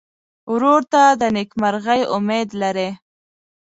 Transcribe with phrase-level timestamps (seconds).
[0.53, 2.89] ورور ته د نېکمرغۍ امید لرې.